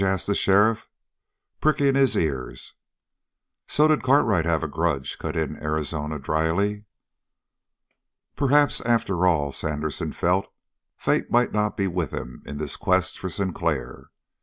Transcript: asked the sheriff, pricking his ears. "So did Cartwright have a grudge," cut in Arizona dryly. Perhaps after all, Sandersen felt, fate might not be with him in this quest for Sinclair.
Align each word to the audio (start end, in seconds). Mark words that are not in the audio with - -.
asked 0.03 0.25
the 0.25 0.33
sheriff, 0.33 0.87
pricking 1.59 1.93
his 1.93 2.15
ears. 2.17 2.73
"So 3.67 3.87
did 3.87 4.01
Cartwright 4.01 4.45
have 4.47 4.63
a 4.63 4.67
grudge," 4.67 5.19
cut 5.19 5.35
in 5.35 5.61
Arizona 5.61 6.17
dryly. 6.17 6.85
Perhaps 8.35 8.81
after 8.81 9.27
all, 9.27 9.51
Sandersen 9.51 10.11
felt, 10.11 10.47
fate 10.97 11.29
might 11.29 11.51
not 11.53 11.77
be 11.77 11.85
with 11.85 12.09
him 12.09 12.41
in 12.47 12.57
this 12.57 12.77
quest 12.77 13.19
for 13.19 13.29
Sinclair. 13.29 14.09